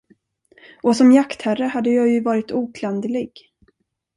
Och 0.83 0.95
som 0.95 1.11
jaktherre 1.11 1.63
hade 1.63 1.89
jag 1.89 2.07
ju 2.07 2.21
varit 2.21 2.51
oklanderlig. 2.51 3.51